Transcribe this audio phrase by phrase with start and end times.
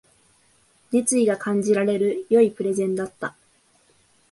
[0.91, 3.35] 熱意が感じられる良いプレゼンだった